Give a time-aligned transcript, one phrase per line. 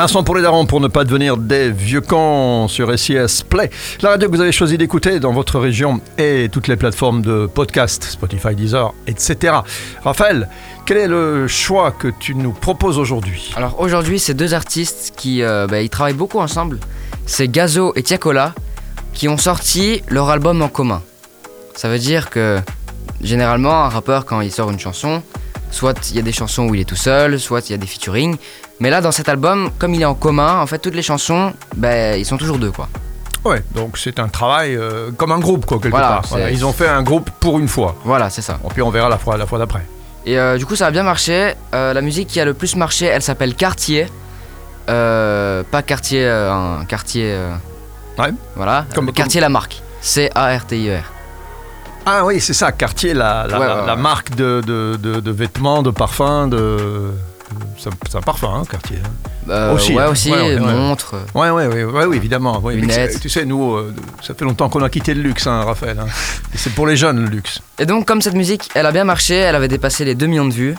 [0.00, 3.68] Un son pour les darons pour ne pas devenir des vieux cons sur SIS Play.
[4.00, 7.44] La radio que vous avez choisi d'écouter dans votre région et toutes les plateformes de
[7.44, 9.56] podcast, Spotify, Deezer, etc.
[10.02, 10.48] Raphaël,
[10.86, 13.52] quel est le choix que tu nous proposes aujourd'hui?
[13.56, 16.80] Alors aujourd'hui, c'est deux artistes qui euh, bah, ils travaillent beaucoup ensemble.
[17.26, 18.54] C'est Gazo et Tiakola
[19.12, 21.02] qui ont sorti leur album en commun.
[21.74, 22.58] Ça veut dire que
[23.20, 25.22] généralement, un rappeur, quand il sort une chanson,
[25.70, 27.78] soit il y a des chansons où il est tout seul, soit il y a
[27.78, 28.38] des featuring.
[28.80, 31.52] Mais là, dans cet album, comme il est en commun, en fait, toutes les chansons,
[31.76, 32.88] ben, ils sont toujours deux, quoi.
[33.44, 36.26] Ouais, donc c'est un travail euh, comme un groupe, quoi, quelque Voilà, part.
[36.28, 37.94] Voilà, ils ont fait un groupe pour une fois.
[38.04, 38.58] Voilà, c'est ça.
[38.64, 39.86] Et puis on verra la fois, la fois d'après.
[40.26, 41.54] Et euh, du coup, ça a bien marché.
[41.74, 44.08] Euh, la musique qui a le plus marché, elle s'appelle Quartier.
[44.86, 47.36] Pas Quartier, un quartier.
[48.18, 48.30] Ouais.
[48.56, 48.84] Voilà.
[48.94, 49.80] Comme- quartier, la marque.
[50.00, 51.04] C-A-R-T-I-E-R.
[52.06, 54.00] Ah oui, c'est ça, Cartier, la, la, Ouais, la- ouais, la ouais.
[54.00, 57.10] marque de, de, de- de vêtements, de parfums, de...
[57.50, 58.98] de- C'est un- parfum, hein, Cartier.
[59.04, 59.10] hein.
[59.48, 60.08] Euh, Aussi, ouais, hein.
[60.10, 60.74] aussi, Ouais, ouais, ouais.
[60.74, 61.14] montre.
[61.34, 62.60] Ouais, ouais, ouais, ouais, oui, évidemment.
[62.68, 63.20] Lunettes.
[63.20, 65.98] Tu sais, nous, euh, ça fait longtemps qu'on a quitté le luxe, hein, Raphaël.
[65.98, 66.06] hein.
[66.54, 67.60] C'est pour les jeunes, le luxe.
[67.78, 70.46] Et donc, comme cette musique, elle a bien marché, elle avait dépassé les 2 millions
[70.46, 70.74] de vues,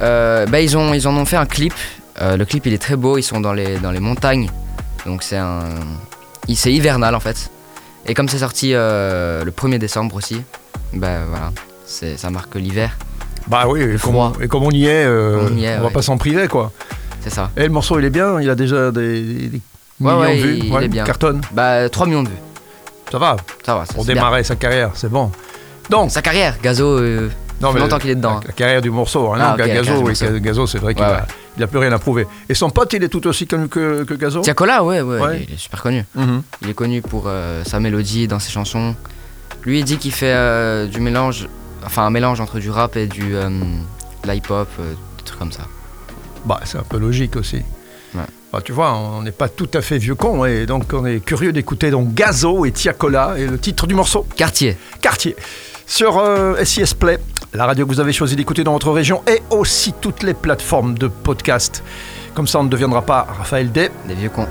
[0.00, 1.74] euh, bah, ils, ont, ils en ont fait un clip.
[2.20, 4.50] Euh, le clip, il est très beau, ils sont dans les, dans les montagnes.
[5.06, 5.60] Donc, c'est un.
[6.54, 7.50] C'est hivernal en fait.
[8.06, 10.42] Et comme c'est sorti euh, le 1er décembre aussi,
[10.94, 11.52] bah voilà,
[11.84, 12.96] ça marque l'hiver,
[13.48, 14.32] Bah oui, et comme, froid.
[14.42, 15.92] et comme on y est, euh, On y est, on va ouais.
[15.92, 16.70] pas s'en priver, quoi.
[17.20, 17.50] c'est ça.
[17.56, 19.60] Et le morceau, il est bien, il a déjà des, des
[20.00, 20.56] millions ouais, de vues.
[20.58, 21.04] il- il est bien.
[21.04, 22.34] Cartonne, Bah, 3 millions de vues,
[23.10, 23.84] ça va, ça va.
[23.86, 24.22] ça, pour c'est bien.
[24.22, 25.30] démarrer sa carrière, c'est bon.
[25.90, 27.30] Donc, Sa carrière, Gazo, euh,
[27.62, 28.40] non, fait longtemps qu'il est dedans.
[28.42, 30.12] La, la carrière du morceau, hein, Ah, la Gazo, oui.
[30.42, 32.26] Gazo, c'est vrai qu'il a, il a plus rien à prouver.
[32.50, 34.42] Et son pote, il est tout aussi connu que, que Gazo?
[34.42, 35.36] Tiakola, ouais, ouais, Ouais.
[35.38, 36.04] Il, est, il est super connu.
[36.14, 36.42] Mhm.
[36.62, 38.94] Il est connu pour euh, sa mélodie dans ses chansons.
[39.64, 41.48] Lui, il dit qu'il fait euh, du mélange,
[41.84, 45.52] enfin un mélange entre du rap et du euh, de l'hip-hop, euh, des trucs comme
[45.52, 45.62] ça.
[46.44, 47.62] Bah, c'est un peu logique aussi.
[48.14, 48.22] Ouais.
[48.52, 51.20] Bah, tu vois, on n'est pas tout à fait vieux con, et donc on est
[51.20, 54.76] curieux d'écouter donc Gazo et Tiakola, et le titre du morceau, Quartier.
[55.00, 55.36] Quartier.
[55.86, 57.18] Sur euh, SIS Play,
[57.54, 60.96] la radio que vous avez choisi d'écouter dans votre région, et aussi toutes les plateformes
[60.96, 61.82] de podcast.
[62.34, 63.90] Comme ça, on ne deviendra pas Raphaël Day.
[64.06, 64.46] Des vieux cons.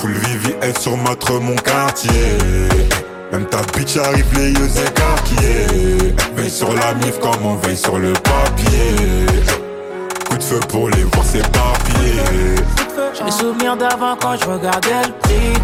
[0.00, 2.38] Full VVS sur matre mon quartier
[3.32, 7.98] Même ta bitch arrive les yeux écarquillés Veille sur la mif comme on veille sur
[7.98, 9.26] le papier
[10.30, 12.54] Coup de feu pour les voir s'éparpiller
[13.12, 15.60] J'ai des souvenirs d'avant quand je regardais le prix.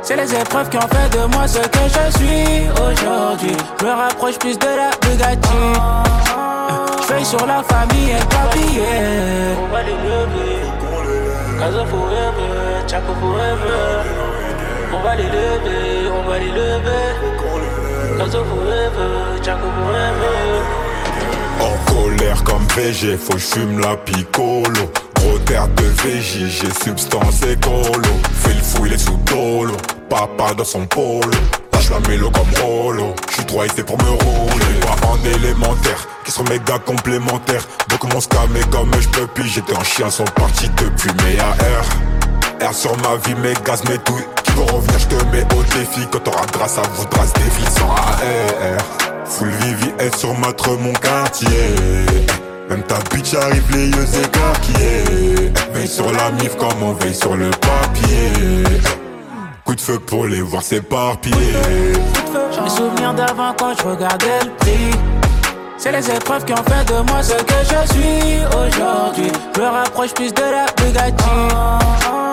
[0.00, 3.56] C'est les épreuves qui ont fait de moi ce que je suis aujourd'hui.
[3.78, 5.48] Je me rapproche plus de la Bugatti.
[7.10, 9.50] Veille sur la famille et le papier.
[12.92, 12.96] On
[15.00, 16.10] va les lever.
[16.12, 17.14] On va les lever,
[18.18, 19.68] forever, Chaco.
[21.60, 27.42] En colère comme VG, faut que j'fume la picolo Gros terre de VJ, j'ai substance
[27.42, 29.76] écolo Fais le fou, il est sous dolo.
[30.08, 31.30] Papa dans son polo.
[31.72, 33.14] Lâche la mélo comme Rolo.
[33.30, 34.80] J'suis trop hypé pour me rouler.
[34.80, 37.68] Pas en élémentaire, qui sont méga complémentaires.
[37.88, 42.09] Donc mon scamé comme je peux puis J'étais en chien, sont partis depuis mes AR
[42.62, 44.26] R sur ma vie, mes gaz, mes douilles.
[44.44, 46.06] Qui vont revenir, je te mets au défi.
[46.12, 50.92] Quand t'auras grâce à vous, trace des vies sans AR Full VVS sur matre mon
[50.92, 51.48] quartier.
[52.68, 55.52] Même ta bitch arrive les yeux écarquillés.
[55.72, 58.64] Veille sur la mif comme on veille sur le papier.
[59.64, 61.36] Coup de feu pour les voir s'éparpiller.
[62.52, 64.98] J'ai des souvenirs d'avant quand je regardais le prix.
[65.78, 69.32] C'est les épreuves qui ont fait de moi ce que je suis aujourd'hui.
[69.56, 72.29] Je me rapproche plus de la Bugatti.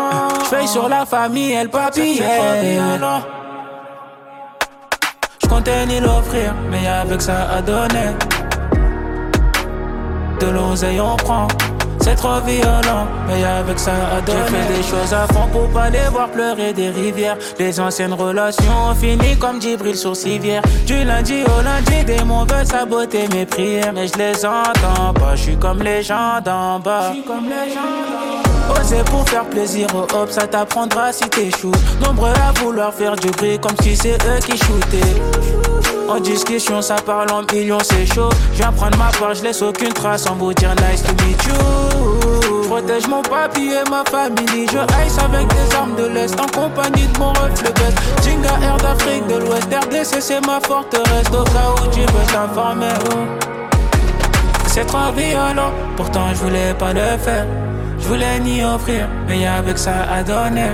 [0.50, 2.22] Je veille sur la famille et le papier.
[5.44, 8.16] Je comptais ni l'offrir, mais avec ça à donner.
[10.40, 11.47] De l'oseille on prend.
[12.00, 14.40] C'est trop violent, mais avec ça à donner.
[14.47, 17.36] J'ai fait des choses à fond pour pas les voir pleurer des rivières.
[17.59, 20.62] Les anciennes relations ont fini comme Djibril sur civière.
[20.86, 23.92] Du lundi au lundi, des mots veulent saboter mes prières.
[23.94, 27.12] Mais je les entends pas, je suis comme les gens d'en bas.
[27.27, 28.46] comme les gens d'en bas.
[28.69, 31.72] Oser pour faire plaisir aux hop, ça t'apprendra si t'échoues.
[32.04, 35.22] Nombreux à vouloir faire du bruit comme si c'est eux qui shootaient.
[36.10, 38.30] En discussion, ça parle en millions, c'est chaud.
[38.54, 41.44] Je viens prendre ma part, je laisse aucune trace en vous dire nice to meet
[41.46, 42.62] you.
[42.68, 44.68] Protège mon papy et ma famille.
[44.72, 47.96] Je ice avec des armes de l'Est en compagnie de mon reflet bête.
[48.24, 51.28] Jinga Air d'Afrique de l'Ouest, RDC c'est ma forteresse.
[51.31, 52.88] Au cas où tu veux t'informer.
[53.12, 53.18] oh.
[54.68, 57.46] C'est trop violent, pourtant je voulais pas le faire.
[57.99, 60.71] Je voulais ni offrir, mais avec ça à donner.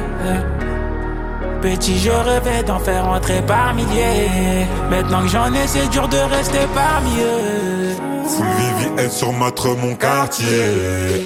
[1.62, 4.68] Petit, je rêvais d'en faire entrer par milliers.
[4.90, 7.96] Maintenant que j'en ai, c'est dur de rester parmi eux.
[8.28, 10.46] Full Vivi est sur matre mon quartier.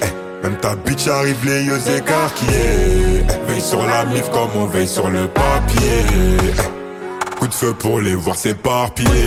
[0.44, 3.24] Même ta bitch arrive les yeux écarquillés.
[3.28, 6.04] Eh, Veille sur la mif comme on veille sur le papier.
[6.12, 9.26] Eh, Coup de feu pour les voir s'éparpiller.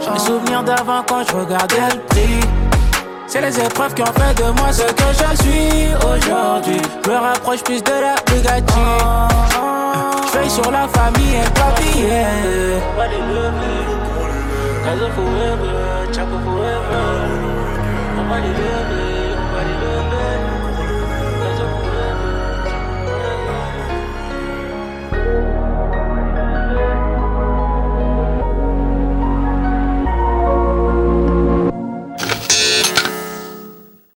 [0.00, 2.40] J'ai souvenir d'avant quand je regardais le prix.
[3.34, 6.80] C'est les épreuves qui ont fait de moi ce que je suis aujourd'hui.
[7.04, 8.74] Je me rapproche plus de la Bugatti.
[10.32, 11.42] Je veille sur la famille et.
[14.84, 17.34] Gazo forever, forever.